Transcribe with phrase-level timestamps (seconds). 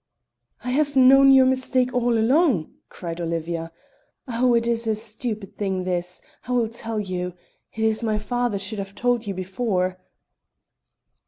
[0.63, 3.71] "I have known your mistake all along," cried Olivia.
[4.27, 4.55] "Oh!
[4.55, 6.23] it is a stupid thing this.
[6.47, 7.33] I will tell you!
[7.71, 9.99] It is my father should have told you before."